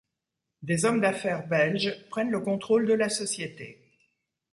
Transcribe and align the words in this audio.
Des 0.63 0.85
hommes 0.85 0.99
d'affaires 0.99 1.47
belges 1.47 2.07
prennent 2.09 2.31
le 2.31 2.39
contrôle 2.39 2.87
de 2.87 2.93
la 2.95 3.07
société. 3.07 3.83